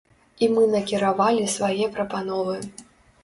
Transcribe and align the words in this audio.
І 0.45 0.47
мы 0.53 0.63
накіравалі 0.75 1.45
свае 1.55 1.85
прапановы. 1.99 2.57